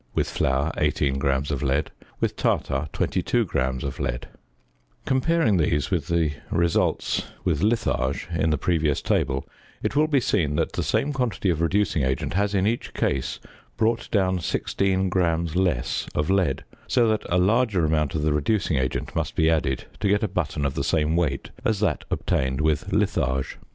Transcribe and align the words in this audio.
"flour, 0.25 0.71
18 0.77 1.19
"""tartar, 2.35 2.89
22 2.91 3.45
""Comparing 5.05 5.57
these 5.57 5.91
with 5.91 6.07
the 6.07 6.31
results 6.49 7.25
with 7.43 7.61
litharge, 7.61 8.27
in 8.33 8.49
the 8.49 8.57
previous 8.57 8.99
table 8.99 9.47
it 9.83 9.95
will 9.95 10.07
be 10.07 10.19
seen 10.19 10.55
that 10.55 10.71
the 10.71 10.81
same 10.81 11.13
quantity 11.13 11.51
of 11.51 11.61
reducing 11.61 12.01
agent 12.01 12.33
has 12.33 12.55
in 12.55 12.65
each 12.65 12.95
case 12.95 13.39
brought 13.77 14.09
down 14.09 14.39
16 14.39 15.09
grams 15.09 15.55
less 15.55 16.07
of 16.15 16.31
lead, 16.31 16.63
so 16.87 17.07
that 17.07 17.21
a 17.29 17.37
larger 17.37 17.85
amount 17.85 18.15
of 18.15 18.23
the 18.23 18.33
reducing 18.33 18.77
agent 18.77 19.15
must 19.15 19.35
be 19.35 19.51
added 19.51 19.85
to 19.99 20.09
get 20.09 20.23
a 20.23 20.27
button 20.27 20.65
of 20.65 20.73
the 20.73 20.83
same 20.83 21.15
weight 21.15 21.51
as 21.63 21.79
that 21.79 22.05
obtained 22.09 22.59
with 22.59 22.91
litharge. 22.91 23.59